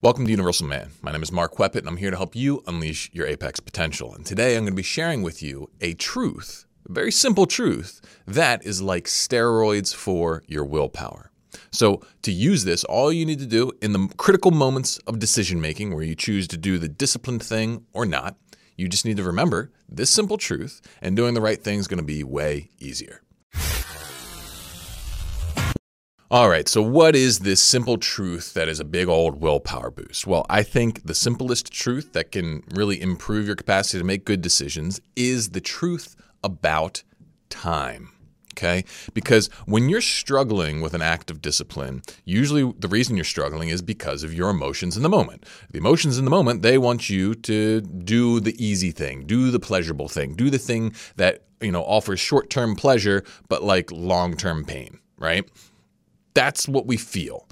[0.00, 0.92] Welcome to Universal Man.
[1.02, 4.14] My name is Mark Queppet, and I'm here to help you unleash your apex potential.
[4.14, 8.00] And today I'm going to be sharing with you a truth, a very simple truth,
[8.24, 11.32] that is like steroids for your willpower.
[11.72, 15.60] So, to use this, all you need to do in the critical moments of decision
[15.60, 18.36] making where you choose to do the disciplined thing or not,
[18.76, 21.98] you just need to remember this simple truth, and doing the right thing is going
[21.98, 23.22] to be way easier.
[26.30, 30.26] All right, so what is this simple truth that is a big old willpower boost?
[30.26, 34.42] Well, I think the simplest truth that can really improve your capacity to make good
[34.42, 37.02] decisions is the truth about
[37.48, 38.10] time.
[38.52, 38.84] Okay?
[39.14, 43.80] Because when you're struggling with an act of discipline, usually the reason you're struggling is
[43.80, 45.46] because of your emotions in the moment.
[45.70, 49.60] The emotions in the moment, they want you to do the easy thing, do the
[49.60, 54.98] pleasurable thing, do the thing that, you know, offers short-term pleasure but like long-term pain,
[55.16, 55.48] right?
[56.38, 57.48] That's what we feel.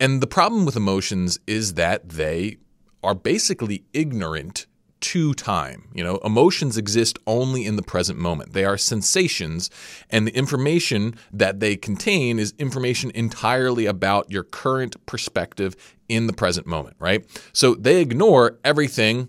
[0.00, 2.56] And the problem with emotions is that they
[3.04, 4.64] are basically ignorant
[5.00, 5.90] to time.
[5.92, 8.54] You know, emotions exist only in the present moment.
[8.54, 9.68] They are sensations,
[10.08, 15.76] and the information that they contain is information entirely about your current perspective
[16.08, 17.26] in the present moment, right?
[17.52, 19.28] So they ignore everything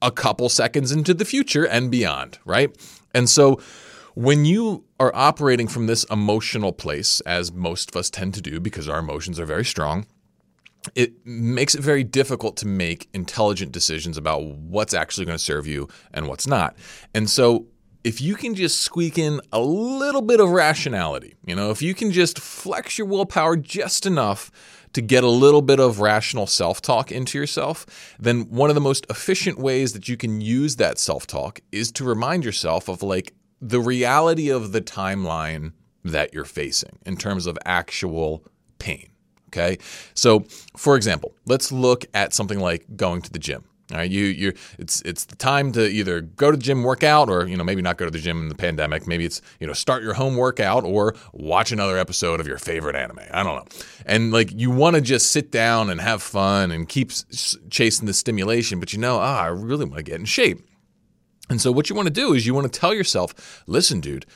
[0.00, 2.70] a couple seconds into the future and beyond, right?
[3.12, 3.60] And so
[4.14, 8.60] when you are operating from this emotional place, as most of us tend to do
[8.60, 10.06] because our emotions are very strong,
[10.94, 15.66] it makes it very difficult to make intelligent decisions about what's actually going to serve
[15.66, 16.76] you and what's not.
[17.14, 17.66] And so
[18.04, 21.94] if you can just squeak in a little bit of rationality, you know, if you
[21.94, 24.50] can just flex your willpower just enough
[24.92, 28.80] to get a little bit of rational self talk into yourself, then one of the
[28.80, 33.02] most efficient ways that you can use that self talk is to remind yourself of
[33.02, 33.34] like
[33.68, 35.72] the reality of the timeline
[36.04, 38.44] that you're facing in terms of actual
[38.78, 39.08] pain.
[39.48, 39.78] Okay.
[40.14, 40.44] So,
[40.76, 43.64] for example, let's look at something like going to the gym.
[43.92, 47.02] All right, you you it's it's the time to either go to the gym, work
[47.02, 49.06] out, or you know maybe not go to the gym in the pandemic.
[49.06, 52.96] Maybe it's you know start your home workout or watch another episode of your favorite
[52.96, 53.20] anime.
[53.30, 56.88] I don't know, and like you want to just sit down and have fun and
[56.88, 57.12] keep
[57.68, 60.62] chasing the stimulation, but you know ah I really want to get in shape.
[61.50, 64.26] And so what you want to do is you want to tell yourself, listen, dude,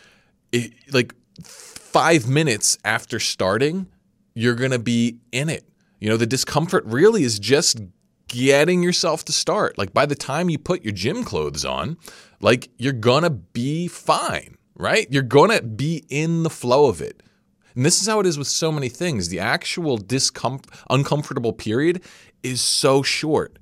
[0.53, 3.87] it, like five minutes after starting,
[4.35, 5.65] you're going to be in it.
[6.01, 7.81] You know, the discomfort really is just
[8.29, 9.79] getting yourself to start.
[9.79, 11.97] Like by the time you put your gym clothes on,
[12.41, 15.07] like you're going to be fine, right?
[15.11, 17.23] You're going to be in the flow of it.
[17.75, 19.29] And this is how it is with so many things.
[19.29, 22.03] The actual discomfort, uncomfortable period
[22.43, 23.59] is so short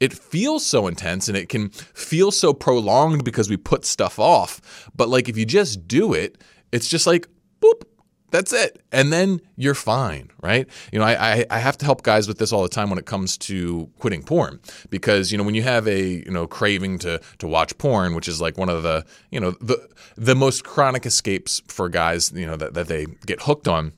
[0.00, 4.90] it feels so intense and it can feel so prolonged because we put stuff off.
[4.96, 7.28] But like if you just do it, it's just like
[7.60, 7.82] boop,
[8.30, 8.82] that's it.
[8.92, 10.66] And then you're fine, right?
[10.92, 13.06] You know, I, I have to help guys with this all the time when it
[13.06, 14.60] comes to quitting porn.
[14.88, 18.28] Because, you know, when you have a, you know, craving to to watch porn, which
[18.28, 22.46] is like one of the, you know, the the most chronic escapes for guys, you
[22.46, 23.92] know, that, that they get hooked on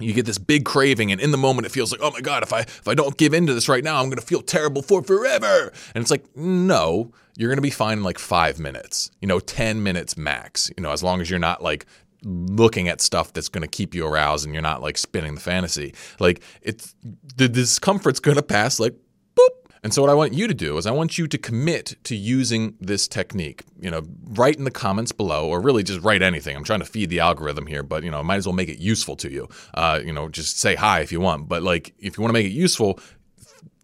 [0.00, 2.42] you get this big craving and in the moment it feels like oh my god
[2.42, 4.42] if i if i don't give in to this right now i'm going to feel
[4.42, 5.72] terrible for forever.
[5.94, 9.40] And it's like no you're going to be fine in like 5 minutes you know
[9.40, 11.86] 10 minutes max you know as long as you're not like
[12.24, 15.40] looking at stuff that's going to keep you aroused and you're not like spinning the
[15.40, 15.94] fantasy.
[16.18, 16.94] Like it's
[17.36, 18.94] the discomfort's going to pass like
[19.82, 22.16] and so what I want you to do is I want you to commit to
[22.16, 23.64] using this technique.
[23.80, 26.56] You know, write in the comments below, or really just write anything.
[26.56, 28.68] I'm trying to feed the algorithm here, but you know, I might as well make
[28.68, 29.48] it useful to you.
[29.74, 32.34] Uh, you know, just say hi if you want, but like if you want to
[32.34, 32.98] make it useful,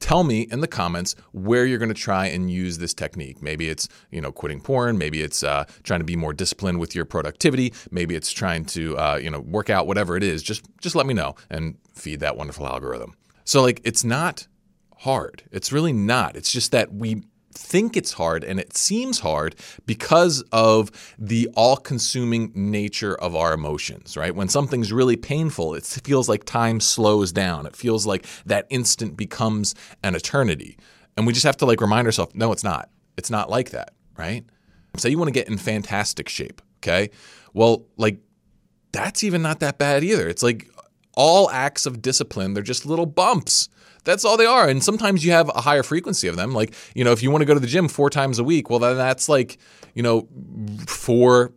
[0.00, 3.40] tell me in the comments where you're going to try and use this technique.
[3.42, 4.98] Maybe it's you know quitting porn.
[4.98, 7.72] Maybe it's uh, trying to be more disciplined with your productivity.
[7.90, 9.86] Maybe it's trying to uh, you know work out.
[9.86, 13.14] Whatever it is, just just let me know and feed that wonderful algorithm.
[13.44, 14.46] So like it's not
[15.04, 15.42] hard.
[15.52, 16.34] It's really not.
[16.34, 17.22] It's just that we
[17.52, 19.54] think it's hard and it seems hard
[19.86, 24.34] because of the all consuming nature of our emotions, right?
[24.34, 27.66] When something's really painful, it feels like time slows down.
[27.66, 30.78] It feels like that instant becomes an eternity.
[31.16, 32.88] And we just have to like remind ourselves no, it's not.
[33.16, 34.44] It's not like that, right?
[34.96, 37.10] Say you want to get in fantastic shape, okay?
[37.52, 38.18] Well, like
[38.92, 40.28] that's even not that bad either.
[40.28, 40.68] It's like
[41.16, 43.68] all acts of discipline, they're just little bumps.
[44.04, 44.68] That's all they are.
[44.68, 46.52] And sometimes you have a higher frequency of them.
[46.52, 48.68] Like, you know, if you want to go to the gym four times a week,
[48.68, 49.58] well, then that's like,
[49.94, 50.28] you know,
[50.86, 51.52] four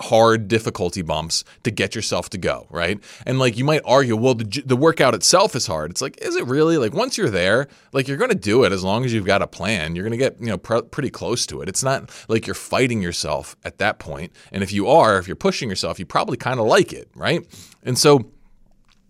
[0.00, 3.02] hard difficulty bumps to get yourself to go, right?
[3.24, 5.90] And like you might argue, well, the, the workout itself is hard.
[5.90, 6.78] It's like, is it really?
[6.78, 9.42] Like once you're there, like you're going to do it as long as you've got
[9.42, 9.96] a plan.
[9.96, 11.68] You're going to get, you know, pr- pretty close to it.
[11.68, 14.32] It's not like you're fighting yourself at that point.
[14.52, 17.44] And if you are, if you're pushing yourself, you probably kind of like it, right?
[17.82, 18.30] And so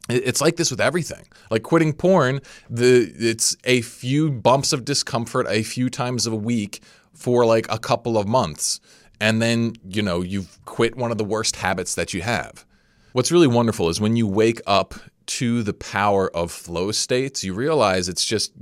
[0.09, 1.27] it's like this with everything.
[1.51, 6.81] Like quitting porn, the it's a few bumps of discomfort a few times a week
[7.13, 8.81] for like a couple of months.
[9.21, 12.67] And then, you know, you've quit one of the worst habits that you have.
[13.13, 14.95] What's really wonderful is when you wake up
[15.27, 18.53] to the power of flow states, you realize it's just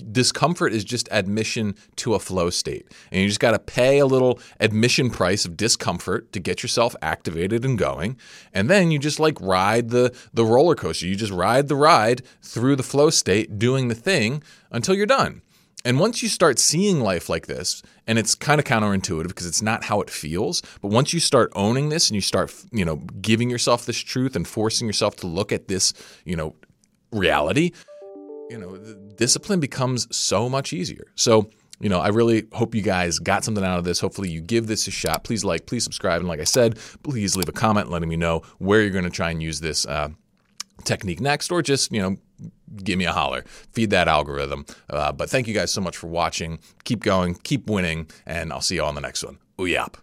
[0.00, 2.86] discomfort is just admission to a flow state.
[3.10, 6.96] And you just got to pay a little admission price of discomfort to get yourself
[7.02, 8.16] activated and going.
[8.52, 11.06] And then you just like ride the the roller coaster.
[11.06, 15.42] You just ride the ride through the flow state doing the thing until you're done.
[15.84, 19.62] And once you start seeing life like this, and it's kind of counterintuitive because it's
[19.62, 22.96] not how it feels, but once you start owning this and you start, you know,
[23.20, 25.92] giving yourself this truth and forcing yourself to look at this,
[26.24, 26.54] you know,
[27.10, 27.72] reality,
[28.52, 28.76] you know,
[29.16, 31.06] discipline becomes so much easier.
[31.14, 31.50] So,
[31.80, 33.98] you know, I really hope you guys got something out of this.
[33.98, 35.24] Hopefully, you give this a shot.
[35.24, 38.42] Please like, please subscribe, and like I said, please leave a comment letting me know
[38.58, 40.10] where you're going to try and use this uh,
[40.84, 42.16] technique next, or just you know,
[42.76, 44.66] give me a holler, feed that algorithm.
[44.88, 46.58] Uh, but thank you guys so much for watching.
[46.84, 49.38] Keep going, keep winning, and I'll see you on the next one.
[49.60, 49.96] Ooh, yap.